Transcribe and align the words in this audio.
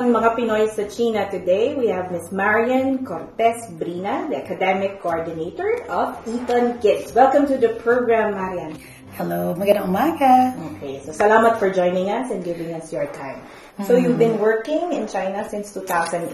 on 0.00 0.16
Mga 0.16 0.32
Pinoy 0.32 0.64
sa 0.72 0.88
China 0.88 1.28
today, 1.28 1.76
we 1.76 1.92
have 1.92 2.08
Ms. 2.08 2.32
Marian 2.32 3.04
Cortez 3.04 3.68
Brina, 3.76 4.32
the 4.32 4.40
Academic 4.40 4.96
Coordinator 5.04 5.84
of 5.92 6.16
Eton 6.24 6.80
Kids. 6.80 7.12
Welcome 7.12 7.44
to 7.44 7.60
the 7.60 7.76
program, 7.84 8.32
Marian. 8.32 8.80
Hello, 9.20 9.52
magandang 9.52 9.92
umaga. 9.92 10.56
Okay, 10.72 11.04
so 11.04 11.12
salamat 11.12 11.60
for 11.60 11.68
joining 11.68 12.08
us 12.08 12.32
and 12.32 12.40
giving 12.40 12.72
us 12.72 12.88
your 12.88 13.12
time. 13.12 13.44
So 13.84 14.00
you've 14.00 14.16
been 14.16 14.40
working 14.40 14.96
in 14.96 15.04
China 15.04 15.44
since 15.44 15.76
2008 15.76 16.32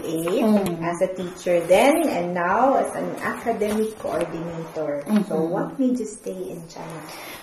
as 0.79 0.97
a 1.03 1.11
teacher 1.11 1.59
then 1.67 2.07
and 2.07 2.31
now 2.31 2.79
as 2.79 2.87
an 2.95 3.19
academic 3.19 3.99
coordinator. 3.99 5.03
So 5.27 5.43
what 5.43 5.75
made 5.75 5.99
you 5.99 6.07
stay 6.07 6.55
in 6.55 6.63
China? 6.71 6.99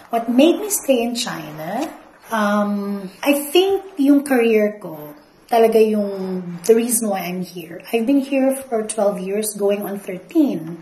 What 0.08 0.32
made 0.32 0.56
me 0.56 0.72
stay 0.72 1.04
in 1.04 1.20
China, 1.20 1.84
um, 2.32 3.12
I 3.20 3.44
think 3.52 4.00
yung 4.00 4.24
career 4.24 4.80
ko, 4.80 5.12
talaga 5.48 5.80
yung 5.80 6.58
the 6.64 6.74
reason 6.74 7.08
why 7.08 7.26
I'm 7.28 7.44
here. 7.44 7.82
I've 7.92 8.06
been 8.06 8.24
here 8.24 8.56
for 8.56 8.84
12 8.86 9.20
years, 9.20 9.54
going 9.56 9.82
on 9.84 9.98
13. 10.00 10.78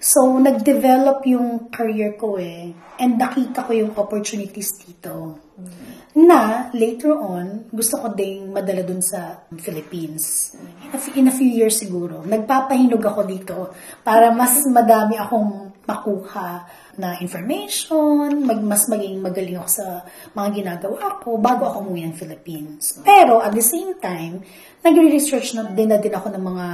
So, 0.00 0.40
nag-develop 0.40 1.28
yung 1.28 1.68
career 1.68 2.16
ko 2.16 2.40
eh. 2.40 2.72
And 2.96 3.20
nakita 3.20 3.68
ko 3.68 3.76
yung 3.76 3.92
opportunities 4.00 4.72
dito. 4.80 5.36
Na, 6.16 6.72
later 6.72 7.12
on, 7.20 7.68
gusto 7.68 8.00
ko 8.00 8.16
ding 8.16 8.48
madala 8.48 8.80
dun 8.80 9.04
sa 9.04 9.44
Philippines. 9.60 10.56
In 10.56 10.96
a, 10.96 10.98
few, 10.98 11.12
in 11.20 11.26
a 11.28 11.34
few 11.36 11.46
years 11.52 11.76
siguro. 11.76 12.24
Nagpapahinog 12.24 13.04
ako 13.04 13.22
dito 13.28 13.56
para 14.00 14.32
mas 14.32 14.64
madami 14.72 15.20
akong 15.20 15.70
makuha 15.84 16.64
na 17.00 17.16
information, 17.24 18.44
mag, 18.44 18.60
mas 18.60 18.84
maging 18.86 19.24
magaling 19.24 19.56
ako 19.56 19.70
sa 19.80 19.86
mga 20.36 20.48
ginagawa 20.60 21.18
ko 21.24 21.40
bago 21.40 21.64
ako 21.64 21.88
umuwi 21.88 22.12
ng 22.12 22.16
Philippines. 22.20 23.00
Pero 23.00 23.40
at 23.40 23.56
the 23.56 23.64
same 23.64 23.96
time, 23.98 24.44
nagre-research 24.84 25.56
na 25.56 25.72
din 25.72 25.88
na 25.88 25.96
din 25.96 26.12
ako 26.12 26.28
ng 26.36 26.44
mga 26.44 26.66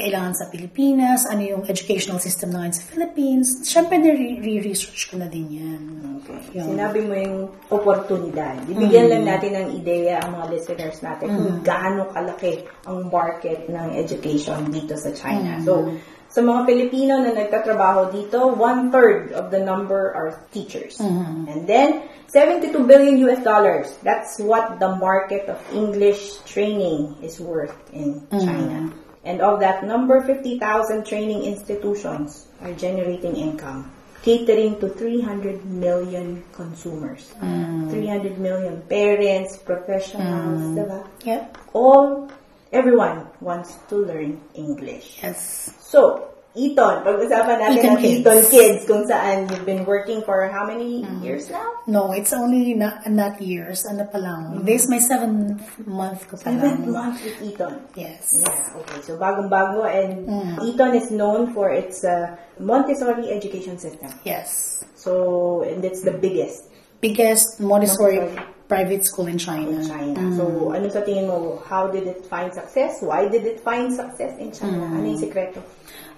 kailangan 0.00 0.32
sa 0.32 0.48
Pilipinas, 0.48 1.28
ano 1.28 1.42
yung 1.44 1.62
educational 1.68 2.22
system 2.22 2.56
na 2.56 2.64
ngayon 2.64 2.76
sa 2.78 2.84
Philippines. 2.88 3.48
Siyempre, 3.68 4.00
nire-research 4.00 5.12
ko 5.12 5.20
na 5.20 5.28
din 5.28 5.46
yan. 5.60 5.82
Okay. 6.24 6.56
Yun. 6.56 6.66
Sinabi 6.72 6.98
mo 7.04 7.14
yung 7.14 7.38
oportunidad. 7.68 8.64
Bibigyan 8.64 9.12
lang 9.12 9.28
natin 9.28 9.50
ng 9.60 9.68
ideya 9.76 10.24
ang 10.24 10.40
mga 10.40 10.46
listeners 10.56 10.98
natin 11.04 11.28
kung 11.28 11.60
gaano 11.60 12.08
kalaki 12.08 12.64
ang 12.88 13.12
market 13.12 13.68
ng 13.68 13.88
education 13.98 14.72
dito 14.72 14.96
sa 14.96 15.12
China. 15.12 15.60
So, 15.60 15.92
sa 16.30 16.40
mga 16.46 16.62
Pilipino 16.62 17.18
na 17.18 17.34
nagtatrabaho 17.34 18.14
dito, 18.14 18.54
one-third 18.54 19.34
of 19.34 19.50
the 19.50 19.58
number 19.58 20.14
are 20.14 20.38
teachers. 20.54 21.02
And 21.02 21.66
then, 21.66 22.06
72 22.30 22.86
billion 22.86 23.18
US 23.26 23.42
dollars. 23.42 23.90
That's 24.06 24.38
what 24.38 24.78
the 24.78 24.94
market 24.94 25.50
of 25.50 25.58
English 25.74 26.38
training 26.46 27.18
is 27.18 27.42
worth 27.42 27.74
in 27.90 28.22
China. 28.30 28.94
And 29.26 29.42
of 29.42 29.58
that 29.60 29.82
number, 29.84 30.22
50,000 30.22 30.62
training 31.04 31.44
institutions 31.44 32.46
are 32.62 32.72
generating 32.72 33.36
income, 33.36 33.90
catering 34.22 34.78
to 34.80 34.88
300 34.88 35.66
million 35.66 36.46
consumers. 36.54 37.34
300 37.90 38.38
million 38.38 38.80
parents, 38.88 39.58
professionals, 39.58 40.78
diba? 40.78 41.04
Yep. 41.26 41.58
All, 41.74 42.30
everyone 42.72 43.26
wants 43.40 43.74
to 43.90 43.96
learn 43.98 44.40
English. 44.54 45.18
Yes. 45.22 45.70
So, 45.80 46.26
Eton, 46.50 47.06
pag-usapan 47.06 47.62
natin 47.62 47.78
Eton 47.78 47.94
ang 47.94 48.02
Kids. 48.02 48.18
Eton 48.26 48.40
Kids 48.50 48.80
kung 48.82 49.06
saan 49.06 49.46
you've 49.46 49.62
been 49.62 49.86
working 49.86 50.18
for 50.26 50.50
how 50.50 50.66
many 50.66 51.06
years 51.22 51.46
now? 51.46 51.62
No, 51.86 52.10
it's 52.10 52.34
only 52.34 52.74
not, 52.74 53.06
not 53.06 53.38
years. 53.38 53.86
Ano 53.86 54.02
pa 54.10 54.18
lang. 54.18 54.66
This 54.66 54.82
is 54.82 54.90
my 54.90 54.98
seventh 54.98 55.62
month 55.86 56.26
ko 56.26 56.34
pa 56.34 56.50
Seventh 56.50 56.90
lang. 56.90 57.14
month 57.14 57.22
with 57.22 57.38
Eton. 57.38 57.86
Yes. 57.94 58.42
Yeah, 58.42 58.82
okay. 58.82 58.98
So, 59.06 59.14
bagong-bago 59.14 59.86
and 59.86 60.26
Eton 60.58 60.98
is 60.98 61.14
known 61.14 61.54
for 61.54 61.70
its 61.70 62.02
uh, 62.02 62.34
Montessori 62.58 63.30
education 63.30 63.78
system. 63.78 64.10
Yes. 64.26 64.82
So, 64.98 65.62
and 65.62 65.86
it's 65.86 66.02
the 66.02 66.18
biggest 66.18 66.66
Biggest 67.00 67.62
Montessori 67.64 68.20
Montessori. 68.20 68.49
Private 68.70 69.02
school 69.02 69.26
in 69.26 69.34
China. 69.34 69.82
in 69.82 69.82
China. 69.82 70.22
So, 70.38 70.70
ano 70.70 70.86
sa 70.86 71.02
tingin 71.02 71.26
mo, 71.26 71.58
how 71.66 71.90
did 71.90 72.06
it 72.06 72.22
find 72.30 72.54
success? 72.54 73.02
Why 73.02 73.26
did 73.26 73.42
it 73.42 73.58
find 73.66 73.90
success 73.90 74.38
in 74.38 74.54
China? 74.54 74.86
Ano 74.86 75.02
yung 75.10 75.18
sekreto? 75.18 75.58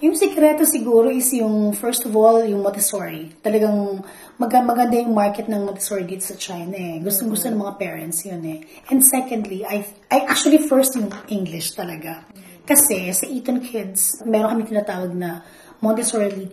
Yung 0.04 0.12
sikreto 0.18 0.68
siguro 0.68 1.08
is 1.08 1.32
yung, 1.32 1.72
first 1.72 2.04
of 2.04 2.12
all, 2.12 2.44
yung 2.44 2.60
Montessori. 2.60 3.32
Talagang 3.40 4.04
mag- 4.36 4.66
maganda 4.68 5.00
yung 5.00 5.16
market 5.16 5.48
ng 5.48 5.64
Montessori 5.64 6.04
dito 6.04 6.28
sa 6.28 6.36
China 6.36 6.76
eh. 6.76 7.00
Gusto-gusto 7.00 7.48
ng 7.48 7.56
mga 7.56 7.74
parents 7.80 8.20
yun 8.28 8.42
eh. 8.44 8.60
And 8.92 9.00
secondly, 9.00 9.64
I, 9.64 9.86
I 10.12 10.28
actually 10.28 10.68
first 10.68 10.92
yung 10.98 11.08
English 11.32 11.72
talaga. 11.72 12.28
Kasi 12.68 13.08
sa 13.16 13.24
Eton 13.24 13.64
Kids, 13.64 14.20
meron 14.28 14.58
kami 14.58 14.62
tinatawag 14.68 15.16
na 15.16 15.40
Montessori 15.80 16.30
lead 16.30 16.52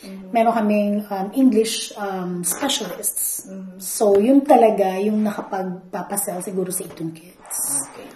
teachers. 0.00 0.32
Meron 0.32 0.52
kaming 0.56 0.92
um, 1.12 1.28
English 1.36 1.92
um, 1.96 2.42
specialists. 2.42 3.46
So, 3.78 4.16
yun 4.18 4.40
talaga 4.42 4.96
yung 4.98 5.22
nakapagpapasel 5.22 6.40
siguro 6.40 6.72
sa 6.72 6.88
Eton 6.88 7.12
Kids. 7.12 7.84
Okay. 7.92 8.08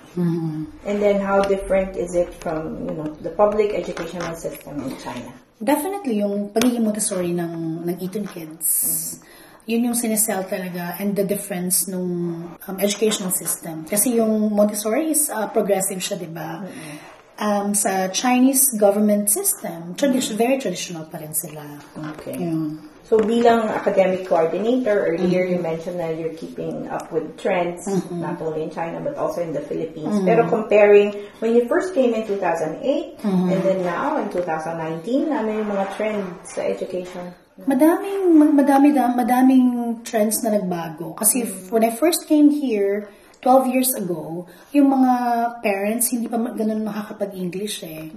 And 0.86 1.02
then 1.02 1.20
how 1.20 1.42
different 1.42 1.96
is 1.96 2.14
it 2.14 2.32
from, 2.38 2.86
you 2.86 2.94
know, 2.94 3.08
the 3.20 3.30
public 3.30 3.74
educational 3.74 4.34
system 4.38 4.80
in 4.80 4.94
China? 5.02 5.34
Definitely, 5.58 6.22
yung 6.22 6.50
pagiging 6.50 6.82
Montessori 6.84 7.34
ng, 7.34 7.86
ng 7.86 7.96
Eton 8.00 8.26
Kids. 8.26 8.68
Yun 9.64 9.90
yung 9.90 9.96
sinesell 9.96 10.44
talaga 10.44 11.00
and 11.00 11.16
the 11.16 11.24
difference 11.24 11.88
nung 11.88 12.44
um, 12.68 12.76
educational 12.78 13.32
system. 13.32 13.88
Kasi 13.88 14.20
yung 14.20 14.52
Montessori 14.52 15.16
is 15.16 15.32
uh, 15.32 15.48
progressive 15.48 16.04
siya, 16.04 16.20
di 16.20 16.28
ba? 16.28 16.60
Um, 17.34 17.74
sa 17.74 18.06
Chinese 18.14 18.78
government 18.78 19.26
system, 19.26 19.98
tradition, 19.98 20.38
very 20.38 20.54
traditional 20.62 21.02
pa 21.10 21.18
rin 21.18 21.34
sila. 21.34 21.66
Okay. 22.14 22.38
Yun. 22.38 22.78
So 23.04 23.18
bilang 23.18 23.66
academic 23.68 24.24
coordinator, 24.24 25.02
earlier 25.04 25.42
you 25.44 25.58
mentioned 25.58 25.98
that 25.98 26.14
you're 26.16 26.32
keeping 26.38 26.86
up 26.88 27.10
with 27.10 27.36
trends, 27.36 27.84
not 28.08 28.38
only 28.40 28.62
in 28.64 28.70
China 28.70 29.02
but 29.02 29.18
also 29.18 29.42
in 29.42 29.50
the 29.52 29.60
Philippines. 29.60 30.22
Pero 30.24 30.46
comparing 30.48 31.10
when 31.42 31.58
you 31.58 31.66
first 31.66 31.90
came 31.92 32.14
in 32.14 32.22
2008 32.24 32.80
and 33.26 33.60
then 33.60 33.82
now 33.82 34.16
in 34.22 34.30
2019, 34.30 35.28
ano 35.28 35.50
yung 35.52 35.68
mga 35.68 35.86
trends 35.98 36.54
sa 36.54 36.62
education? 36.62 37.34
Madaming, 37.66 38.30
ma- 38.34 38.54
madami, 38.54 38.94
da- 38.94 39.10
madaming 39.10 40.00
trends 40.06 40.38
na 40.42 40.54
nagbago. 40.54 41.18
Kasi 41.18 41.42
f- 41.44 41.70
when 41.70 41.82
I 41.82 41.90
first 41.90 42.26
came 42.26 42.48
here, 42.48 43.10
12 43.44 43.72
years 43.76 43.92
ago, 43.92 44.48
yung 44.72 44.88
mga 44.88 45.12
parents 45.60 46.08
hindi 46.16 46.32
pa 46.32 46.40
ganun 46.40 46.80
makakapag-English 46.88 47.84
eh. 47.84 48.08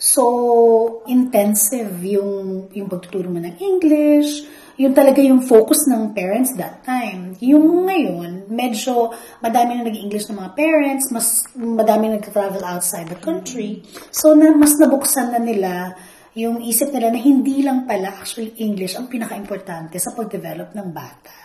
So, 0.00 1.04
intensive 1.04 2.00
yung, 2.00 2.72
yung 2.72 2.88
pagtuturo 2.88 3.28
mo 3.28 3.44
ng 3.44 3.60
English, 3.60 4.48
yung 4.80 4.96
talaga 4.96 5.20
yung 5.20 5.44
focus 5.44 5.84
ng 5.92 6.16
parents 6.16 6.56
that 6.56 6.80
time. 6.88 7.36
Yung 7.44 7.84
ngayon, 7.84 8.48
medyo 8.48 9.12
madami 9.44 9.76
na 9.76 9.84
nag-English 9.84 10.32
ng 10.32 10.40
mga 10.40 10.56
parents, 10.56 11.12
mas 11.12 11.44
madami 11.52 12.08
na 12.08 12.16
nag-travel 12.16 12.64
outside 12.64 13.12
the 13.12 13.20
country. 13.20 13.84
So, 14.08 14.32
na, 14.32 14.56
mas 14.56 14.80
nabuksan 14.80 15.36
na 15.36 15.40
nila 15.44 15.92
yung 16.32 16.64
isip 16.64 16.94
nila 16.94 17.12
na 17.12 17.20
hindi 17.20 17.60
lang 17.60 17.84
pala 17.84 18.16
actually 18.16 18.56
English 18.62 18.96
ang 18.96 19.12
pinaka-importante 19.12 20.00
sa 20.00 20.16
pag-develop 20.16 20.72
ng 20.72 20.88
bata. 20.88 21.39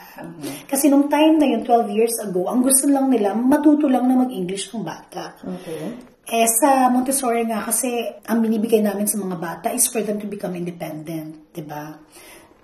Kasi 0.70 0.88
nung 0.88 1.12
time 1.12 1.36
na 1.42 1.48
yun, 1.50 1.62
12 1.64 1.98
years 1.98 2.16
ago, 2.24 2.48
ang 2.48 2.64
gusto 2.64 2.88
lang 2.88 3.12
nila, 3.12 3.36
matuto 3.36 3.90
lang 3.90 4.08
na 4.08 4.24
mag-English 4.24 4.72
ng 4.72 4.86
bata. 4.86 5.36
Okay. 5.42 5.84
Eh, 6.26 6.48
sa 6.50 6.90
Montessori 6.90 7.46
nga 7.46 7.62
kasi, 7.62 7.90
ang 8.26 8.42
binibigay 8.42 8.82
namin 8.82 9.06
sa 9.06 9.22
mga 9.22 9.38
bata 9.38 9.68
is 9.70 9.86
for 9.86 10.02
them 10.02 10.18
to 10.18 10.26
become 10.26 10.58
independent, 10.58 11.54
di 11.54 11.62
ba? 11.62 11.94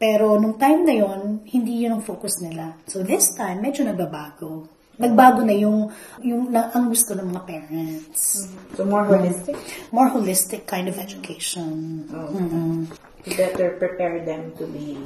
Pero 0.02 0.34
nung 0.42 0.58
time 0.58 0.82
na 0.82 0.98
yon 0.98 1.46
hindi 1.54 1.86
yun 1.86 2.02
ang 2.02 2.02
focus 2.02 2.42
nila. 2.42 2.74
So 2.90 3.06
this 3.06 3.38
time, 3.38 3.62
medyo 3.62 3.86
nagbabago. 3.86 4.66
Nagbago 4.98 5.46
na 5.46 5.54
yung, 5.54 5.94
yung 6.26 6.50
na, 6.50 6.74
ang 6.74 6.90
gusto 6.90 7.14
ng 7.14 7.30
mga 7.30 7.42
parents. 7.46 8.50
So 8.74 8.82
more 8.90 9.06
holistic. 9.06 9.54
More 9.94 10.10
holistic 10.10 10.66
kind 10.66 10.90
of 10.90 10.98
education. 10.98 12.10
Mm-mm. 12.10 12.90
To 12.90 13.30
better 13.38 13.78
prepare 13.78 14.26
them 14.26 14.58
to 14.58 14.66
be 14.74 14.98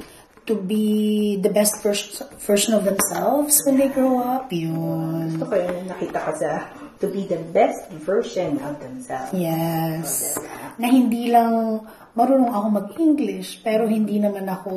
To 0.46 0.54
be 0.54 0.86
the 1.42 1.50
best 1.50 1.82
vers- 1.82 2.22
version 2.38 2.78
of 2.78 2.86
themselves 2.86 3.58
when 3.66 3.76
they 3.76 3.90
grow 3.90 4.22
up. 4.22 4.46
Yun. 4.48 5.34
Gusto 5.34 5.50
ko 5.50 5.54
yun, 5.58 5.90
nakita 5.90 6.22
ko 6.22 6.30
sa 6.38 6.50
to 6.96 7.10
be 7.10 7.26
the 7.26 7.42
best 7.50 7.90
version 8.06 8.56
of 8.62 8.78
themselves. 8.78 9.34
Yes. 9.34 10.38
Na 10.78 10.86
hindi 10.86 11.28
lang 11.28 11.82
marunong 12.14 12.54
ako 12.54 12.66
mag-English, 12.72 13.60
pero 13.60 13.84
hindi 13.84 14.22
naman 14.22 14.46
ako, 14.46 14.72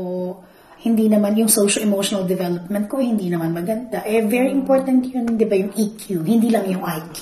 hindi 0.81 1.05
naman 1.05 1.37
yung 1.37 1.47
social-emotional 1.47 2.25
development 2.25 2.89
ko, 2.89 2.97
hindi 2.99 3.29
naman 3.29 3.53
maganda. 3.53 4.01
Eh, 4.03 4.25
very 4.25 4.49
important 4.49 5.05
yun, 5.05 5.37
di 5.37 5.45
ba, 5.45 5.55
yung 5.55 5.71
EQ. 5.71 6.25
Hindi 6.25 6.49
lang 6.49 6.65
yung 6.65 6.81
IQ. 6.81 7.19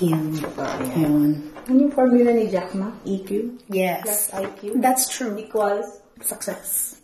Yun. 0.98 1.30
Ano 1.68 1.78
yung 1.84 1.92
formula 1.92 2.32
ni 2.32 2.48
Jack 2.48 2.72
Ma? 2.74 2.88
EQ 3.04 3.60
plus 3.68 3.76
Yes. 3.76 4.32
IQ 4.32 4.80
That's 4.80 5.12
true. 5.12 5.36
equals 5.36 6.00
Success. 6.22 7.02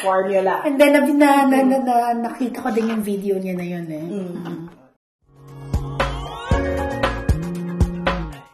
formula. 0.00 0.64
And 0.64 0.80
then, 0.80 0.96
na, 0.96 1.04
na, 1.04 1.44
na, 1.44 1.58
na, 1.62 1.78
na, 1.78 1.94
nakita 2.16 2.64
ko 2.64 2.68
din 2.72 2.90
yung 2.90 3.04
video 3.04 3.36
niya 3.36 3.54
na 3.54 3.66
yun 3.66 3.86
eh. 3.92 4.06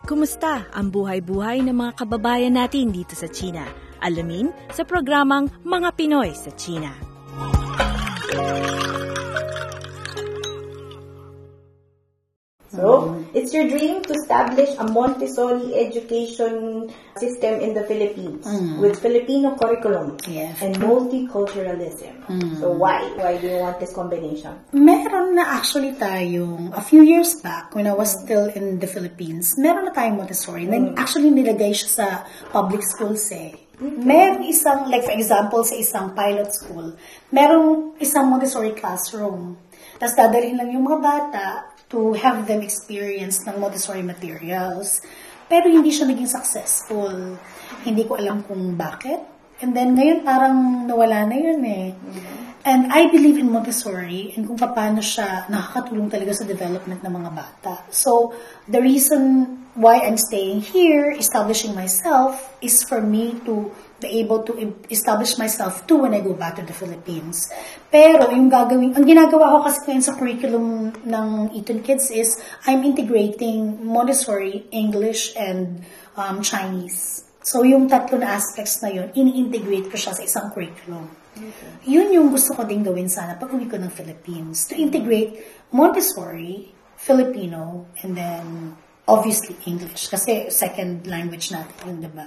Kumusta 0.07 0.71
ang 0.71 0.91
buhay-buhay 0.95 1.67
ng 1.67 1.75
mga 1.75 1.93
kababayan 1.99 2.55
natin 2.55 2.95
dito 2.95 3.19
sa 3.19 3.27
China? 3.27 3.67
Alamin 4.03 4.55
sa 4.71 4.87
programang 4.87 5.51
Mga 5.67 5.89
Pinoy 5.99 6.31
sa 6.37 6.55
China. 6.55 6.95
So, 12.71 13.16
it's 13.37 13.53
your 13.53 13.69
dream 13.69 14.01
to 14.01 14.17
establish 14.17 14.73
a 14.81 14.85
Montessori 14.89 15.77
education 15.77 16.89
system 17.21 17.61
in 17.61 17.77
the 17.77 17.85
Philippines 17.85 18.49
with 18.81 18.97
Filipino 18.97 19.53
curriculum 19.61 20.17
Yes. 20.25 20.57
and 20.65 20.73
multiculturalism. 20.81 22.17
So, 22.61 22.73
why? 22.73 23.05
Why 23.21 23.37
do 23.37 23.47
you 23.47 23.61
want 23.61 23.77
this 23.81 23.93
combination? 23.93 24.57
Meron 24.73 25.37
na 25.37 25.61
actually 25.61 25.93
tayong, 26.01 26.73
a 26.73 26.81
few 26.81 27.05
years 27.05 27.37
back, 27.45 27.77
when 27.77 27.87
I 27.87 27.93
was 27.93 28.17
still 28.17 28.49
in 28.49 28.81
the 28.81 28.89
Philippines, 28.89 29.55
meron 29.61 29.85
na 29.85 29.93
tayong 29.93 30.17
Montessori. 30.17 30.65
Na 30.65 30.97
actually 30.97 31.29
nilagay 31.29 31.77
siya 31.77 31.89
sa 31.93 32.07
public 32.51 32.81
schools 32.81 33.29
eh. 33.37 33.53
Meron 33.77 34.41
isang, 34.49 34.89
like 34.89 35.05
for 35.05 35.13
example, 35.13 35.61
sa 35.61 35.77
isang 35.77 36.17
pilot 36.17 36.49
school, 36.49 36.97
meron 37.29 37.93
isang 38.01 38.33
Montessori 38.33 38.73
classroom. 38.73 39.61
Tapos 40.01 40.17
dadalhin 40.17 40.57
lang 40.57 40.73
yung 40.73 40.89
mga 40.89 41.01
bata 41.05 41.76
to 41.91 42.15
have 42.19 42.47
them 42.51 42.63
experience 42.63 43.47
ng 43.47 43.59
Montessori 43.59 44.03
materials. 44.03 45.03
Pero 45.47 45.71
hindi 45.71 45.95
siya 45.95 46.11
naging 46.11 46.27
successful. 46.27 47.39
Hindi 47.87 48.03
ko 48.03 48.19
alam 48.19 48.43
kung 48.43 48.75
bakit. 48.75 49.23
And 49.63 49.73
then 49.73 49.97
ngayon 49.97 50.27
parang 50.27 50.85
nawala 50.85 51.25
na 51.25 51.37
yun 51.39 51.61
eh. 51.65 51.95
And 52.67 52.91
I 52.91 53.07
believe 53.07 53.39
in 53.39 53.55
Montessori 53.55 54.35
and 54.35 54.43
kung 54.43 54.59
paano 54.59 54.99
siya 54.99 55.47
nakakatulong 55.47 56.11
talaga 56.11 56.35
sa 56.35 56.45
development 56.45 56.99
ng 56.99 57.15
mga 57.15 57.31
bata. 57.31 57.75
So, 57.95 58.35
the 58.67 58.83
reason 58.83 59.23
why 59.77 60.01
I'm 60.01 60.17
staying 60.17 60.65
here, 60.65 61.13
establishing 61.13 61.77
myself, 61.77 62.57
is 62.65 62.83
for 62.83 63.01
me 63.01 63.37
to 63.45 63.71
be 64.01 64.25
able 64.25 64.43
to 64.49 64.75
establish 64.89 65.37
myself 65.39 65.87
too 65.87 66.01
when 66.01 66.17
I 66.17 66.21
go 66.21 66.33
back 66.33 66.57
to 66.57 66.65
the 66.65 66.73
Philippines. 66.73 67.53
Pero 67.93 68.33
yung 68.33 68.49
gagawin, 68.49 68.97
ang 68.97 69.05
ginagawa 69.05 69.57
ko 69.57 69.69
kasi 69.69 69.79
ngayon 69.85 70.05
sa 70.05 70.17
curriculum 70.17 70.67
ng 71.05 71.29
Eton 71.53 71.85
Kids 71.85 72.09
is 72.09 72.41
I'm 72.65 72.85
integrating 72.89 73.85
Montessori, 73.85 74.65
English, 74.73 75.37
and 75.37 75.85
um, 76.17 76.41
Chinese. 76.41 77.29
So, 77.47 77.63
yung 77.63 77.87
tatlo 77.87 78.19
na 78.19 78.35
aspects 78.35 78.83
na 78.83 78.91
yun, 78.91 79.15
ini-integrate 79.15 79.87
ko 79.87 79.95
siya 79.95 80.19
sa 80.19 80.25
isang 80.25 80.51
curriculum. 80.51 81.07
Yun 81.85 82.11
yung 82.11 82.29
gusto 82.33 82.57
ko 82.57 82.65
din 82.65 82.83
gawin 82.83 83.13
sana 83.13 83.37
pag 83.37 83.53
uwi 83.53 83.69
ko 83.69 83.77
ng 83.77 83.93
Philippines. 83.93 84.67
To 84.67 84.75
integrate 84.75 85.37
Montessori, 85.71 86.73
Filipino, 86.97 87.93
and 88.03 88.17
then 88.17 88.75
obviously 89.07 89.57
English. 89.67 90.11
Kasi 90.11 90.51
second 90.51 91.07
language 91.07 91.55
natin 91.55 92.03
di 92.03 92.11
ba? 92.11 92.27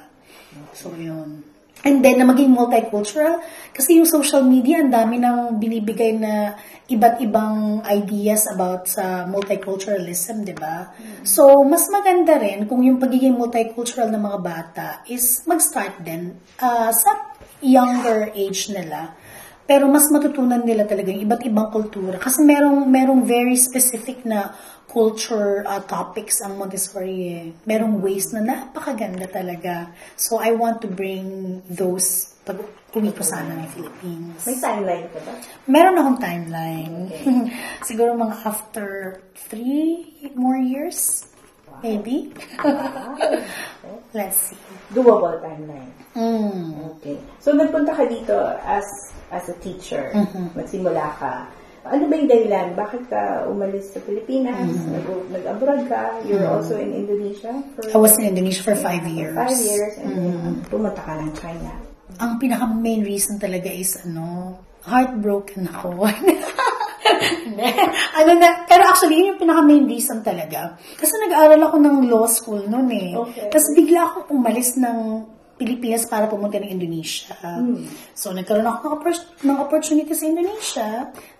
So, 0.73 0.95
yun. 0.97 1.45
And 1.79 2.03
then, 2.03 2.19
na 2.19 2.27
maging 2.27 2.51
multicultural. 2.51 3.39
Kasi 3.71 4.03
yung 4.03 4.09
social 4.09 4.43
media, 4.43 4.83
ang 4.83 4.91
dami 4.91 5.15
nang 5.15 5.55
binibigay 5.55 6.11
na 6.11 6.59
iba't 6.91 7.23
ibang 7.23 7.79
ideas 7.87 8.51
about 8.51 8.91
sa 8.91 9.23
multiculturalism, 9.23 10.43
di 10.43 10.51
ba? 10.51 10.91
So, 11.23 11.63
mas 11.63 11.87
maganda 11.87 12.35
rin 12.35 12.67
kung 12.67 12.83
yung 12.83 12.99
pagiging 12.99 13.39
multicultural 13.39 14.11
ng 14.11 14.19
mga 14.19 14.39
bata 14.43 14.87
is 15.07 15.47
mag-start 15.47 16.03
din 16.03 16.35
ah, 16.59 16.91
sa 16.91 17.31
younger 17.63 18.35
age 18.35 18.75
nila. 18.75 19.15
Pero 19.63 19.87
mas 19.87 20.09
matutunan 20.11 20.65
nila 20.65 20.83
talaga 20.83 21.13
yung 21.13 21.23
iba't 21.29 21.45
ibang 21.47 21.69
kultura. 21.71 22.17
Kasi 22.19 22.43
merong, 22.43 22.89
merong 22.91 23.21
very 23.23 23.55
specific 23.55 24.25
na 24.27 24.51
culture 24.89 25.61
uh, 25.69 25.79
topics 25.85 26.41
ang 26.41 26.57
Montessori 26.57 27.17
eh. 27.29 27.45
Merong 27.69 28.01
ways 28.01 28.33
na 28.33 28.41
napakaganda 28.41 29.29
talaga. 29.29 29.93
So, 30.17 30.41
I 30.41 30.57
want 30.57 30.81
to 30.81 30.89
bring 30.89 31.61
those 31.69 32.33
pag 32.41 32.57
uwi 32.97 33.13
ko 33.13 33.21
sana 33.21 33.53
ng 33.53 33.69
Philippines. 33.69 34.41
May 34.49 34.57
timeline 34.57 35.05
ka 35.13 35.19
ba? 35.21 35.33
Meron 35.69 35.95
akong 36.01 36.19
timeline. 36.19 36.95
Siguro 37.87 38.17
mga 38.17 38.35
after 38.41 39.21
three 39.37 40.09
more 40.33 40.57
years. 40.57 41.29
Maybe. 41.85 42.33
Let's 44.17 44.51
see. 44.51 44.59
Doable 44.91 45.37
timeline. 45.39 45.93
Mm. 46.17 46.97
Okay. 46.97 47.21
So, 47.37 47.53
nagpunta 47.53 47.93
ka 47.93 48.03
dito 48.09 48.35
as 48.65 48.83
as 49.29 49.47
a 49.47 49.55
teacher. 49.61 50.11
Magsimula 50.57 51.13
ka. 51.21 51.47
Ano 51.87 52.03
ba 52.11 52.13
yung 52.19 52.29
dahilan? 52.29 52.67
Bakit 52.75 53.01
ka 53.07 53.21
umalis 53.47 53.95
sa 53.95 53.99
Pilipinas? 54.03 54.67
Nag- 54.89 55.29
Nag-abroad 55.31 55.81
ka? 55.87 56.19
You're 56.27 56.47
also 56.47 56.75
in 56.75 56.91
Indonesia 56.91 57.55
for 57.75 57.87
I 57.87 57.97
was 57.97 58.13
in 58.19 58.27
Indonesia 58.35 58.61
for 58.63 58.75
five 58.75 59.03
years. 59.07 59.35
five 59.35 59.55
years. 59.55 59.93
And 60.03 60.11
then, 60.11 60.37
pumunta 60.67 60.99
ka 60.99 61.15
ng 61.15 61.33
China. 61.39 61.71
Ang 62.19 62.35
pinaka 62.41 62.67
main 62.67 63.05
reason 63.07 63.39
talaga 63.39 63.71
is 63.71 63.95
ano, 64.03 64.57
heartbroken 64.83 65.71
ako. 65.71 66.03
Ano 68.19 68.31
na, 68.37 68.63
pero 68.67 68.83
actually, 68.87 69.19
yun 69.19 69.35
yung 69.35 69.41
pinaka 69.41 69.61
main 69.63 69.85
reason 69.87 70.19
talaga. 70.21 70.77
Kasi 70.95 71.13
nag-aaral 71.27 71.61
ako 71.67 71.75
ng 71.79 71.97
law 72.07 72.25
school 72.29 72.61
noon 72.67 72.89
eh. 72.91 73.11
Okay. 73.15 73.47
Tapos 73.51 73.67
bigla 73.75 73.99
akong 74.05 74.27
umalis 74.31 74.75
ng 74.79 74.97
Pilipinas 75.59 76.07
para 76.07 76.31
pumunta 76.31 76.55
ng 76.55 76.71
Indonesia. 76.71 77.35
So, 78.15 78.31
nagkaroon 78.31 78.63
ako 78.63 78.79
ng, 78.79 78.93
oppor- 78.95 79.27
ng 79.43 79.57
opportunity 79.59 80.15
sa 80.15 80.25
Indonesia, 80.31 80.87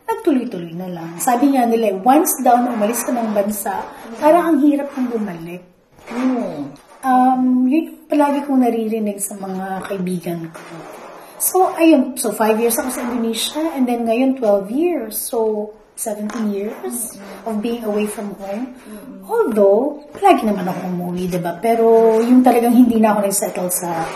nagtuloy-tuloy 0.04 0.76
na 0.76 0.92
lang. 0.92 1.16
Sabi 1.24 1.56
nga 1.56 1.64
nila, 1.64 1.96
once 2.04 2.36
daw 2.44 2.60
na 2.60 2.76
umalis 2.76 3.08
ka 3.08 3.16
ng 3.16 3.32
bansa, 3.32 3.80
parang 4.20 4.44
ang 4.52 4.58
hirap 4.60 4.92
kang 4.92 5.08
bumalik. 5.08 5.64
Hmm. 6.12 6.76
Um, 7.00 7.64
yun 7.72 8.04
palagi 8.12 8.44
kong 8.44 8.60
naririnig 8.60 9.24
sa 9.24 9.40
mga 9.40 9.88
kaibigan 9.88 10.52
ko. 10.52 10.60
So, 11.40 11.72
ayun. 11.80 12.20
So, 12.20 12.36
five 12.36 12.60
years 12.60 12.76
ako 12.76 12.92
sa 12.92 13.08
Indonesia 13.08 13.64
and 13.72 13.88
then 13.88 14.04
ngayon 14.04 14.36
12 14.36 14.68
years. 14.76 15.16
So, 15.16 15.72
17 16.00 16.56
years 16.56 17.20
of 17.44 17.60
being 17.60 17.84
away 17.84 18.08
from 18.08 18.32
home. 18.40 18.72
Although, 19.28 20.08
palagi 20.16 20.48
naman 20.48 20.64
ako 20.64 20.80
umuwi, 20.96 21.28
di 21.28 21.44
ba? 21.44 21.60
Pero, 21.60 22.18
yung 22.24 22.40
talagang 22.40 22.72
hindi 22.72 23.04
na 23.04 23.12
ako 23.12 23.28
nag-settle 23.28 23.68
sa 23.68 24.08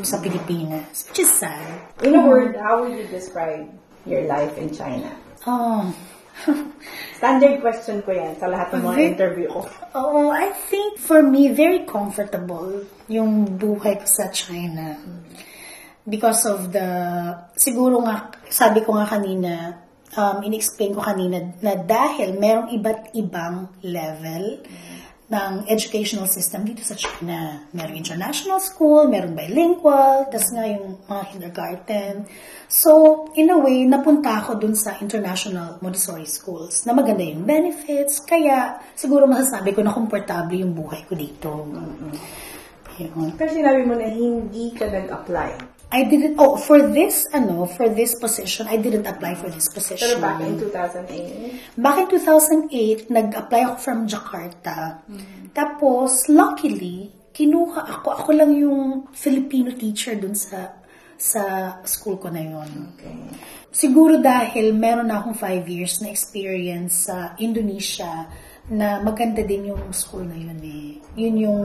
sa 0.00 0.16
Pilipinas. 0.20 1.08
Which 1.08 1.24
is 1.24 1.32
sad. 1.32 1.92
In 2.00 2.16
a 2.16 2.24
word, 2.24 2.56
how 2.56 2.80
would 2.80 2.96
you 2.96 3.04
describe 3.08 3.68
your 4.08 4.24
life 4.24 4.56
in 4.56 4.72
China? 4.72 5.12
Oh. 5.44 5.92
Standard 7.20 7.60
question 7.60 8.00
ko 8.02 8.16
yan 8.16 8.34
sa 8.40 8.48
lahat 8.48 8.72
ng 8.72 8.82
mga 8.82 9.00
interview 9.14 9.48
ko. 9.52 9.68
Oh, 9.92 10.32
I 10.32 10.50
think 10.72 10.96
for 10.96 11.20
me, 11.20 11.52
very 11.52 11.84
comfortable 11.84 12.88
yung 13.06 13.60
buhay 13.60 14.00
ko 14.00 14.06
sa 14.08 14.32
China. 14.32 14.96
Because 16.02 16.48
of 16.48 16.72
the, 16.74 16.88
siguro 17.54 18.02
nga, 18.02 18.32
sabi 18.50 18.82
ko 18.82 18.96
nga 18.98 19.06
kanina, 19.06 19.81
um, 20.16 20.36
in-explain 20.44 20.92
ko 20.92 21.00
kanina 21.00 21.52
na 21.64 21.76
dahil 21.76 22.36
merong 22.36 22.72
iba't 22.76 23.16
ibang 23.16 23.72
level 23.84 24.60
ng 25.32 25.64
educational 25.64 26.28
system 26.28 26.60
dito 26.68 26.84
sa 26.84 26.92
China. 26.92 27.64
Merong 27.72 27.96
international 27.96 28.60
school, 28.60 29.08
merong 29.08 29.32
bilingual, 29.32 30.28
tas 30.28 30.52
nga 30.52 30.68
yung 30.68 31.00
mga 31.08 31.22
kindergarten. 31.32 32.28
So, 32.68 33.24
in 33.32 33.48
a 33.48 33.56
way, 33.56 33.88
napunta 33.88 34.44
ako 34.44 34.60
dun 34.60 34.76
sa 34.76 35.00
international 35.00 35.80
Montessori 35.80 36.28
schools 36.28 36.84
na 36.84 36.92
maganda 36.92 37.24
yung 37.24 37.48
benefits. 37.48 38.20
Kaya, 38.28 38.76
siguro 38.92 39.24
masasabi 39.24 39.72
ko 39.72 39.80
na 39.80 39.96
komportable 39.96 40.60
yung 40.60 40.76
buhay 40.76 41.08
ko 41.08 41.16
dito. 41.16 41.64
Yun. 43.00 43.32
Pero 43.40 43.48
sinabi 43.48 43.88
mo 43.88 43.96
na 43.96 44.12
hindi 44.12 44.76
ka 44.76 44.84
nag-apply 44.84 45.81
I 45.92 46.08
didn't, 46.08 46.40
oh, 46.40 46.56
for 46.56 46.80
this, 46.80 47.28
ano, 47.36 47.68
for 47.68 47.92
this 47.92 48.16
position, 48.16 48.64
I 48.66 48.80
didn't 48.80 49.04
apply 49.04 49.36
for 49.36 49.52
this 49.52 49.68
position. 49.68 50.08
Pero 50.08 50.24
back 50.24 50.40
in 50.40 50.56
2008? 50.56 51.76
Back 51.76 51.96
in 52.00 52.06
2008, 52.08 53.12
nag-apply 53.12 53.60
ako 53.68 53.76
from 53.76 53.98
Jakarta. 54.08 55.04
Tapos, 55.52 56.32
luckily, 56.32 57.12
kinuha 57.36 57.84
ako. 57.84 58.08
Ako 58.08 58.28
lang 58.32 58.56
yung 58.56 59.04
Filipino 59.12 59.68
teacher 59.76 60.16
dun 60.16 60.32
sa 60.32 60.80
sa 61.22 61.42
school 61.86 62.18
ko 62.18 62.26
na 62.34 62.42
yon. 62.42 62.70
Okay. 62.98 63.14
Siguro 63.70 64.18
dahil 64.18 64.74
meron 64.74 65.06
na 65.06 65.22
akong 65.22 65.38
five 65.38 65.62
years 65.70 66.02
na 66.02 66.10
experience 66.10 67.06
sa 67.06 67.38
Indonesia 67.38 68.26
na 68.66 68.98
maganda 68.98 69.46
din 69.46 69.70
yung 69.70 69.94
school 69.94 70.26
na 70.26 70.34
yun 70.34 70.58
eh. 70.66 70.98
Yun 71.14 71.34
yung 71.38 71.62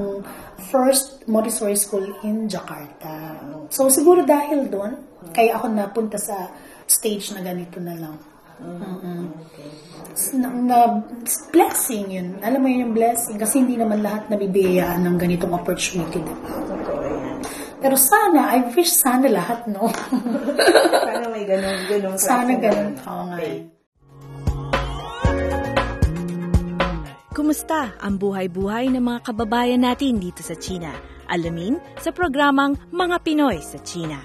first 0.69 1.25
Montessori 1.25 1.73
school 1.73 2.05
in 2.21 2.45
Jakarta. 2.45 3.33
So 3.73 3.89
siguro 3.89 4.21
dahil 4.21 4.69
doon, 4.69 5.01
kaya 5.33 5.57
ako 5.57 5.73
napunta 5.73 6.21
sa 6.21 6.53
stage 6.85 7.33
na 7.33 7.41
ganito 7.41 7.81
na 7.81 7.97
lang. 7.97 8.17
Mm-mm. 8.57 9.25
Na, 10.41 10.49
na, 10.49 10.77
blessing 11.53 12.09
yun. 12.09 12.27
Alam 12.41 12.59
mo 12.61 12.67
yun 12.69 12.89
yung 12.89 12.95
blessing 12.97 13.37
kasi 13.37 13.61
hindi 13.61 13.77
naman 13.77 14.01
lahat 14.01 14.29
nabibiyayaan 14.33 15.05
ng 15.05 15.17
ganitong 15.17 15.53
opportunity. 15.53 16.21
Diba? 16.21 16.96
Pero 17.77 17.93
sana, 17.93 18.57
I 18.57 18.73
wish 18.73 18.89
sana 18.97 19.29
lahat, 19.29 19.69
no? 19.69 19.85
Sana 21.07 21.29
may 21.29 21.45
ganun, 21.45 21.77
ganun. 21.85 22.17
sana 22.17 22.53
ganun. 22.57 22.97
Oo 23.05 23.23
nga. 23.29 23.37
Kumusta 27.37 27.93
ang 28.01 28.17
buhay-buhay 28.17 28.89
ng 28.97 29.03
mga 29.05 29.19
kababayan 29.29 29.85
natin 29.85 30.17
dito 30.17 30.41
sa 30.41 30.57
China? 30.57 30.89
Alamin 31.29 31.77
sa 32.01 32.09
programang 32.09 32.73
Mga 32.89 33.17
Pinoy 33.21 33.61
sa 33.61 33.77
China. 33.85 34.17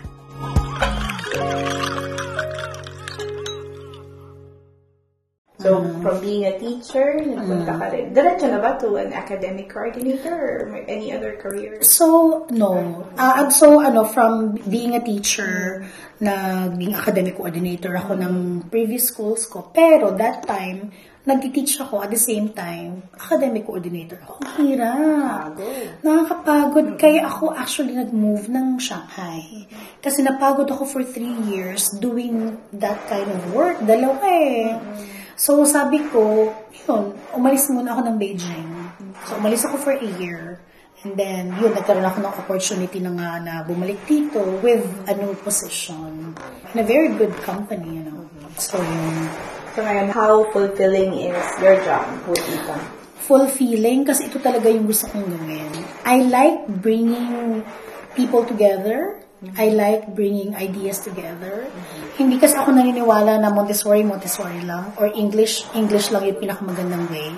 From 6.03 6.21
being 6.21 6.45
a 6.45 6.59
teacher, 6.59 7.17
nagpunta 7.23 7.73
ka 7.79 7.87
rin. 7.95 8.11
Diretso 8.11 8.51
na 8.51 8.59
ba 8.59 8.75
to 8.77 8.99
an 8.99 9.15
academic 9.15 9.71
coordinator 9.71 10.35
or 10.35 10.85
any 10.91 11.15
other 11.15 11.39
career? 11.39 11.79
So, 11.81 12.47
no. 12.51 13.07
Ah, 13.17 13.49
so, 13.49 13.79
ano, 13.81 14.05
from 14.05 14.59
being 14.67 14.99
a 14.99 15.03
teacher, 15.03 15.87
naging 16.23 16.95
academic 16.95 17.39
coordinator 17.39 17.95
ako 17.99 18.15
ng 18.19 18.35
previous 18.71 19.11
schools 19.11 19.47
ko. 19.47 19.71
Pero 19.75 20.15
that 20.15 20.47
time, 20.47 20.95
nag-teach 21.23 21.79
ako 21.79 22.03
at 22.03 22.11
the 22.11 22.19
same 22.19 22.51
time, 22.51 23.07
academic 23.15 23.67
coordinator 23.67 24.19
ako. 24.27 24.43
Ang 24.43 24.67
hirap. 24.75 25.55
Pagod. 25.55 25.87
Nakakapagod. 26.03 26.87
Kaya 26.99 27.27
ako 27.27 27.55
actually 27.55 27.95
nag-move 27.95 28.51
ng 28.51 28.79
Shanghai. 28.83 29.67
Kasi 30.03 30.23
napagod 30.23 30.67
ako 30.67 30.83
for 30.87 31.03
three 31.07 31.35
years 31.47 31.91
doing 32.03 32.59
that 32.75 32.99
kind 33.07 33.31
of 33.31 33.43
work. 33.55 33.79
Dalawa 33.83 34.19
eh. 34.27 34.75
So 35.43 35.67
sabi 35.67 35.99
ko, 36.15 36.55
yun, 36.87 37.19
umalis 37.35 37.67
muna 37.75 37.99
ako 37.99 38.07
ng 38.07 38.17
Beijing. 38.23 38.71
So 39.27 39.43
umalis 39.43 39.67
ako 39.67 39.77
for 39.83 39.95
a 39.99 40.11
year. 40.23 40.63
And 41.03 41.19
then, 41.19 41.51
yun, 41.59 41.75
nagkaroon 41.75 42.07
ako 42.07 42.23
ng 42.23 42.35
opportunity 42.47 43.03
na 43.03 43.11
nga 43.11 43.43
na 43.43 43.55
bumalik 43.67 43.99
dito 44.07 44.39
with 44.63 44.87
a 45.11 45.19
new 45.19 45.35
position. 45.43 46.31
In 46.71 46.79
a 46.79 46.87
very 46.87 47.11
good 47.19 47.35
company, 47.43 47.99
you 47.99 48.07
know. 48.07 48.23
So, 48.55 48.79
yun. 48.79 49.27
So, 49.75 49.83
ngayon, 49.83 50.15
how 50.15 50.47
fulfilling 50.55 51.11
is 51.27 51.43
your 51.59 51.75
job 51.83 52.07
with 52.31 52.47
Ita? 52.47 53.03
fulfilling 53.23 54.03
kasi 54.03 54.27
ito 54.27 54.43
talaga 54.43 54.67
yung 54.67 54.87
gusto 54.91 55.07
kong 55.07 55.27
gawin. 55.31 55.71
I 56.03 56.27
like 56.27 56.67
bringing 56.83 57.63
people 58.19 58.43
together. 58.43 59.23
I 59.43 59.75
like 59.75 60.15
bringing 60.15 60.55
ideas 60.55 61.03
together. 61.03 61.67
Hindi 62.15 62.39
kasi 62.39 62.55
ako 62.55 62.79
naniniwala 62.79 63.43
na 63.43 63.51
Montessori, 63.51 64.07
Montessori 64.07 64.63
lang. 64.63 64.95
Or 65.03 65.11
English, 65.11 65.67
English 65.75 66.15
lang 66.15 66.31
yung 66.31 66.39
pinakamagandang 66.39 67.11
way. 67.11 67.35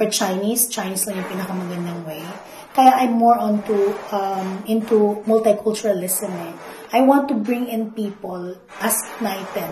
Or 0.00 0.08
Chinese, 0.08 0.72
Chinese 0.72 1.04
lang 1.04 1.20
yung 1.20 1.28
pinakamagandang 1.28 2.08
way. 2.08 2.24
Kaya 2.72 3.04
I'm 3.04 3.20
more 3.20 3.36
onto, 3.36 3.92
um, 4.08 4.64
into 4.64 5.20
multiculturalism 5.28 6.32
eh. 6.32 6.52
I 6.96 7.04
want 7.04 7.28
to 7.28 7.36
bring 7.36 7.68
in 7.68 7.92
people 7.92 8.56
as 8.80 8.96
united 9.20 9.68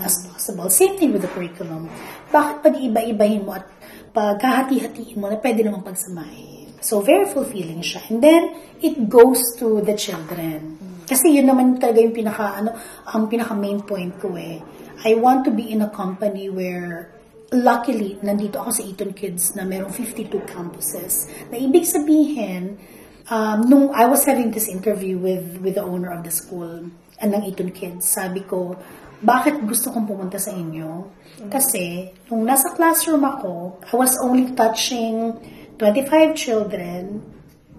as 0.00 0.16
possible. 0.32 0.72
Same 0.72 0.96
thing 0.96 1.12
with 1.12 1.28
the 1.28 1.32
curriculum. 1.36 1.92
Bakit 2.32 2.64
pag 2.64 2.72
iba-ibahin 2.80 3.44
mo 3.44 3.52
at 3.52 3.68
pagkahati-hatiin 4.16 5.20
mo 5.20 5.28
na 5.28 5.36
pwede 5.36 5.60
namang 5.60 5.84
pagsamahin. 5.84 6.72
So, 6.80 7.04
very 7.04 7.28
fulfilling 7.28 7.84
siya. 7.84 8.00
And 8.08 8.24
then, 8.24 8.56
it 8.80 9.12
goes 9.12 9.44
to 9.60 9.84
the 9.84 9.92
children. 9.92 10.87
Kasi 11.08 11.40
yun 11.40 11.48
naman 11.48 11.80
talaga 11.80 12.04
yung 12.04 12.12
pinaka, 12.12 12.60
ano, 12.60 12.76
ang 13.08 13.32
pinaka 13.32 13.56
main 13.56 13.80
point 13.80 14.12
ko 14.20 14.36
eh. 14.36 14.60
I 15.08 15.16
want 15.16 15.48
to 15.48 15.52
be 15.54 15.72
in 15.72 15.80
a 15.80 15.88
company 15.88 16.52
where 16.52 17.16
luckily, 17.48 18.20
nandito 18.20 18.60
ako 18.60 18.70
sa 18.76 18.82
Eton 18.84 19.16
Kids 19.16 19.56
na 19.56 19.64
merong 19.64 19.92
52 19.96 20.44
campuses. 20.44 21.32
Na 21.48 21.56
ibig 21.56 21.88
sabihin, 21.88 22.76
um, 23.32 23.58
nung 23.64 23.86
I 23.96 24.04
was 24.04 24.28
having 24.28 24.52
this 24.52 24.68
interview 24.68 25.16
with 25.16 25.56
with 25.64 25.80
the 25.80 25.84
owner 25.84 26.12
of 26.12 26.28
the 26.28 26.34
school, 26.34 26.92
and 27.18 27.28
ng 27.32 27.42
Eton 27.48 27.72
Kids, 27.72 28.04
sabi 28.04 28.44
ko, 28.44 28.76
bakit 29.18 29.58
gusto 29.66 29.90
kong 29.90 30.06
pumunta 30.06 30.38
sa 30.38 30.54
inyo? 30.54 31.10
Kasi, 31.50 32.14
nung 32.30 32.46
nasa 32.46 32.70
classroom 32.76 33.26
ako, 33.26 33.82
I 33.90 33.94
was 33.98 34.14
only 34.22 34.54
touching 34.54 35.34
25 35.80 36.38
children, 36.38 37.22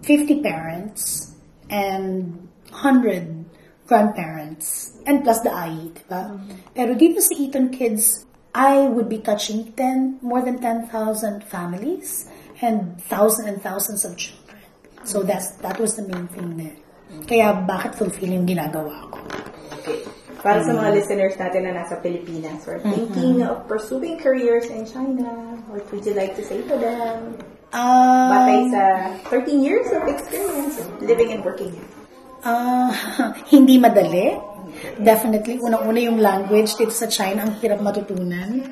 50 0.03 0.43
parents, 0.43 1.31
and 1.71 2.48
100 2.71 3.45
grandparents, 3.89 4.93
and 5.09 5.23
plus 5.25 5.41
the 5.41 5.49
IE, 5.49 5.89
di 5.97 6.03
ba? 6.05 6.29
Mm-hmm. 6.29 6.77
Pero 6.77 6.93
dito 6.93 7.19
sa 7.19 7.33
Eton 7.33 7.73
Kids, 7.73 8.29
I 8.53 8.85
would 8.85 9.09
be 9.09 9.17
touching 9.17 9.73
10, 9.73 10.21
more 10.21 10.41
than 10.45 10.61
10,000 10.61 10.89
families 11.45 12.29
and 12.61 13.01
thousands 13.09 13.47
and 13.49 13.57
thousands 13.61 14.05
of 14.05 14.13
children. 14.17 14.61
So 15.03 15.19
mm-hmm. 15.19 15.33
that's 15.33 15.57
that 15.65 15.79
was 15.79 15.97
the 15.97 16.05
main 16.05 16.29
thing 16.29 16.57
there. 16.57 16.77
Kaya 17.25 17.65
bakit 17.65 17.97
fulfilling 17.97 18.45
yung 18.45 18.47
ginagawa 18.47 19.09
ko? 19.09 19.19
Okay. 19.81 20.05
Para 20.39 20.63
sa 20.63 20.71
mga 20.71 20.77
mm-hmm. 20.77 20.95
listeners 20.95 21.35
natin 21.35 21.61
na 21.67 21.71
nasa 21.83 21.99
Pilipinas 21.99 22.63
or 22.69 22.79
thinking 22.79 23.43
of 23.43 23.65
pursuing 23.67 24.21
careers 24.21 24.69
in 24.71 24.85
China, 24.85 25.59
what 25.67 25.83
would 25.91 26.05
you 26.05 26.13
like 26.13 26.37
to 26.37 26.43
say 26.45 26.61
to 26.63 26.75
them? 26.77 27.35
Um, 27.69 28.29
Batay 28.33 28.61
Um, 28.65 28.71
sa 28.71 28.83
13 29.29 29.61
years 29.61 29.89
of 29.93 30.07
experience 30.09 30.79
living 31.03 31.35
and 31.35 31.41
working 31.43 31.75
here. 31.75 31.89
Ah, 32.43 32.91
hindi 33.53 33.75
madali. 33.75 34.47
Definitely, 34.95 35.59
unang-una 35.59 35.99
yung 35.99 36.19
language 36.23 36.77
dito 36.79 36.93
sa 36.95 37.11
China, 37.11 37.43
ang 37.43 37.59
hirap 37.59 37.83
matutunan. 37.83 38.63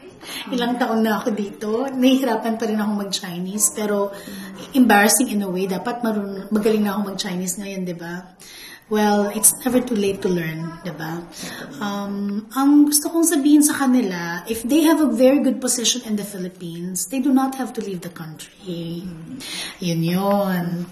Ilang 0.51 0.79
taon 0.79 1.03
na 1.03 1.19
ako 1.19 1.29
dito, 1.35 1.69
nahihirapan 1.91 2.55
pa 2.55 2.63
rin 2.63 2.79
ako 2.79 2.91
mag-Chinese, 3.07 3.75
pero 3.75 4.11
embarrassing 4.71 5.35
in 5.35 5.43
a 5.43 5.49
way, 5.49 5.67
dapat 5.67 5.99
marunong, 6.03 6.47
magaling 6.51 6.83
na 6.87 6.95
ako 6.95 7.15
mag-Chinese 7.15 7.59
ngayon, 7.59 7.81
di 7.83 7.95
ba? 7.97 8.23
Well, 8.87 9.35
it's 9.35 9.51
never 9.67 9.83
too 9.83 9.99
late 9.99 10.23
to 10.23 10.31
learn, 10.31 10.79
di 10.87 10.95
ba? 10.95 11.19
Um, 11.83 12.47
ang 12.55 12.87
gusto 12.87 13.11
kong 13.11 13.27
sabihin 13.27 13.59
sa 13.59 13.75
kanila, 13.75 14.47
if 14.47 14.63
they 14.63 14.87
have 14.87 15.03
a 15.03 15.11
very 15.11 15.43
good 15.43 15.59
position 15.59 16.07
in 16.07 16.15
the 16.15 16.23
Philippines, 16.23 17.11
they 17.11 17.19
do 17.19 17.35
not 17.35 17.59
have 17.59 17.75
to 17.75 17.83
leave 17.83 17.99
the 17.99 18.13
country. 18.15 19.03
Yun 19.83 20.01
yun. 20.07 20.87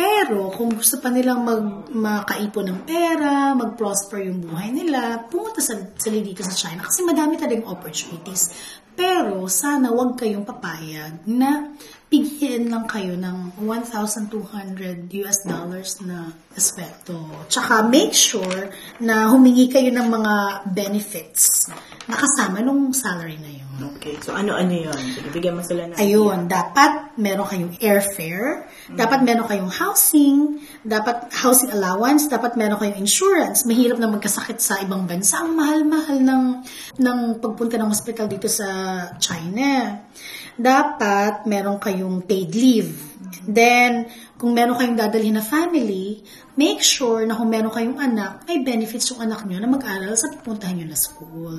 Pero, 0.00 0.48
kung 0.48 0.72
gusto 0.72 0.96
pa 0.96 1.12
nilang 1.12 1.44
mag, 1.44 1.92
makaipon 1.92 2.72
ng 2.72 2.80
pera, 2.88 3.52
mag-prosper 3.52 4.32
yung 4.32 4.40
buhay 4.40 4.72
nila, 4.72 5.28
pumunta 5.28 5.60
sa, 5.60 5.76
sila 5.76 6.24
dito 6.24 6.40
sa 6.40 6.56
China 6.56 6.88
kasi 6.88 7.04
madami 7.04 7.36
talagang 7.36 7.68
opportunities. 7.68 8.48
Pero, 8.96 9.44
sana 9.52 9.92
wag 9.92 10.16
kayong 10.16 10.48
papayag 10.48 11.28
na 11.28 11.76
bigyan 12.08 12.72
lang 12.72 12.88
kayo 12.88 13.12
ng 13.12 13.60
1,200 13.60 15.04
US 15.20 15.38
dollars 15.44 16.00
na 16.00 16.32
aspekto. 16.56 17.20
Tsaka 17.52 17.84
make 17.84 18.16
sure 18.16 18.72
na 19.04 19.28
humingi 19.28 19.68
kayo 19.68 19.92
ng 19.92 20.08
mga 20.08 20.34
benefits 20.72 21.68
na 22.08 22.16
kasama 22.16 22.64
nung 22.64 22.96
salary 22.96 23.36
na 23.36 23.52
yun. 23.52 23.69
Okay. 23.80 24.20
So, 24.20 24.36
ano-ano 24.36 24.72
yun? 24.72 25.00
Sige, 25.16 25.28
bigyan 25.32 25.56
mo 25.56 25.62
sila 25.64 25.88
ng 25.88 25.96
Ayun, 25.96 26.46
dapat 26.46 27.16
meron 27.16 27.48
kayong 27.48 27.72
airfare, 27.80 28.68
dapat 28.92 29.24
meron 29.24 29.48
kayong 29.48 29.72
housing, 29.72 30.60
dapat 30.84 31.32
housing 31.32 31.72
allowance, 31.72 32.28
dapat 32.28 32.60
meron 32.60 32.76
kayong 32.76 33.00
insurance. 33.00 33.64
Mahirap 33.64 33.96
na 33.96 34.12
magkasakit 34.12 34.60
sa 34.60 34.80
ibang 34.84 35.08
bansa. 35.08 35.40
Ang 35.40 35.56
mahal-mahal 35.56 36.18
ng, 36.20 36.44
ng 37.00 37.18
pagpunta 37.40 37.80
ng 37.80 37.88
hospital 37.88 38.28
dito 38.28 38.48
sa 38.48 38.68
China. 39.16 40.04
Dapat 40.60 41.48
meron 41.48 41.80
kayong 41.80 42.28
paid 42.28 42.52
leave. 42.52 42.92
Then, 43.46 44.10
kung 44.36 44.52
meron 44.52 44.76
kayong 44.76 44.98
dadalhin 44.98 45.40
na 45.40 45.44
family, 45.44 46.20
make 46.56 46.84
sure 46.84 47.24
na 47.24 47.36
kung 47.38 47.48
meron 47.48 47.72
kayong 47.72 47.96
anak, 47.96 48.44
may 48.44 48.60
benefits 48.60 49.08
yung 49.14 49.24
anak 49.24 49.48
nyo 49.48 49.56
na 49.60 49.70
mag-aral 49.70 50.12
sa 50.16 50.28
pupuntahan 50.28 50.76
nyo 50.76 50.86
na 50.92 50.98
school. 50.98 51.56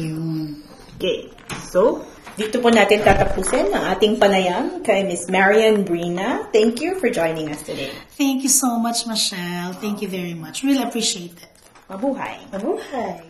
Yun. 0.00 0.58
Okay. 0.98 1.30
So, 1.70 2.02
dito 2.34 2.58
po 2.58 2.74
natin 2.74 3.06
tatapusin 3.06 3.70
ang 3.70 3.94
ating 3.94 4.18
panayam 4.18 4.82
kay 4.82 5.06
Miss 5.06 5.30
Marian 5.30 5.86
Brina. 5.86 6.50
Thank 6.50 6.82
you 6.82 6.98
for 6.98 7.06
joining 7.06 7.54
us 7.54 7.62
today. 7.62 7.94
Thank 8.18 8.42
you 8.42 8.50
so 8.50 8.82
much, 8.82 9.06
Michelle. 9.06 9.78
Thank 9.78 10.02
you 10.02 10.10
very 10.10 10.34
much. 10.34 10.66
Really 10.66 10.82
appreciate 10.82 11.38
it. 11.38 11.54
Mabuhay. 11.86 12.50
Mabuhay! 12.50 13.27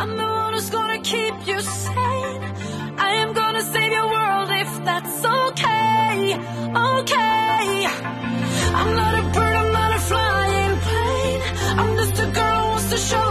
I'm 0.00 0.16
the 0.16 0.24
one 0.24 0.54
who's 0.54 0.70
gonna 0.70 1.00
keep 1.00 1.34
you 1.46 1.60
sane. 1.60 2.42
I 3.06 3.10
am 3.22 3.34
gonna 3.34 3.60
save 3.60 3.92
your 3.92 4.08
world 4.16 4.48
if 4.50 4.70
that's 4.86 5.24
okay. 5.40 6.34
Okay. 6.96 7.86
I'm 8.80 8.92
not 9.00 9.12
a 9.20 9.22
bird, 9.34 9.56
I'm 9.62 9.72
not 9.80 9.92
a 9.96 10.00
flying 10.10 10.74
plane. 10.86 11.42
I'm 11.80 11.96
just 11.98 12.18
a 12.18 12.26
girl 12.38 12.60
who 12.62 12.70
wants 12.70 12.90
to 12.90 12.96
show 12.96 13.29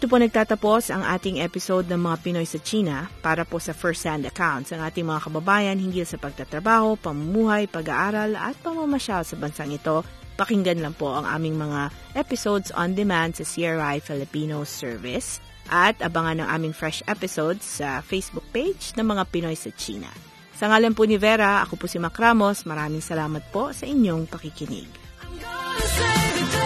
Dito 0.00 0.16
po 0.16 0.16
nagtatapos 0.16 0.88
ang 0.96 1.04
ating 1.04 1.44
episode 1.44 1.84
ng 1.84 2.00
mga 2.00 2.16
Pinoy 2.24 2.48
sa 2.48 2.56
China 2.56 3.04
para 3.20 3.44
po 3.44 3.60
sa 3.60 3.76
first-hand 3.76 4.24
accounts 4.24 4.72
ng 4.72 4.80
ating 4.80 5.04
mga 5.04 5.28
kababayan 5.28 5.76
hinggil 5.76 6.08
sa 6.08 6.16
pagtatrabaho, 6.16 6.96
pamumuhay, 6.96 7.68
pag-aaral 7.68 8.32
at 8.32 8.56
pamamasyal 8.64 9.28
sa 9.28 9.36
bansang 9.36 9.76
ito. 9.76 10.00
Pakinggan 10.40 10.80
lang 10.80 10.96
po 10.96 11.12
ang 11.12 11.28
aming 11.28 11.60
mga 11.60 11.92
episodes 12.16 12.72
on 12.72 12.96
demand 12.96 13.36
sa 13.36 13.44
CRI 13.44 14.00
Filipino 14.00 14.64
Service 14.64 15.36
at 15.68 16.00
abangan 16.00 16.48
ang 16.48 16.48
aming 16.48 16.72
fresh 16.72 17.04
episodes 17.04 17.68
sa 17.68 18.00
Facebook 18.00 18.48
page 18.56 18.96
ng 18.96 19.04
mga 19.04 19.28
Pinoy 19.28 19.52
sa 19.52 19.68
China. 19.76 20.08
Sa 20.56 20.72
ngalan 20.72 20.96
po 20.96 21.04
ni 21.04 21.20
Vera, 21.20 21.60
ako 21.60 21.76
po 21.76 21.84
si 21.84 22.00
Mac 22.00 22.16
Ramos. 22.16 22.64
Maraming 22.64 23.04
salamat 23.04 23.52
po 23.52 23.76
sa 23.76 23.84
inyong 23.84 24.24
pakikinig. 24.32 24.88
I'm 25.20 25.36
gonna. 25.36 26.59